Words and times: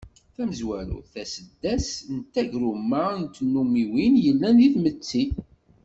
Tamezwarut, 0.35 1.05
taseddast 1.13 1.93
d 2.21 2.23
tagruma 2.33 3.05
n 3.19 3.23
tnummiwin 3.35 4.13
yellan 4.25 4.55
deg 4.59 4.71
tmetti. 4.75 5.23